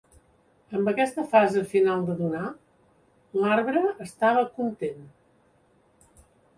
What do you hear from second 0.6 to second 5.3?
Amb aquesta fase final de donar, "l"arbre estava content".